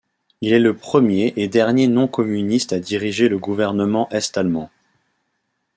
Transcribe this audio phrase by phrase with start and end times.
[0.41, 4.71] Il est le premier et dernier non-communiste à diriger le gouvernement est-allemand.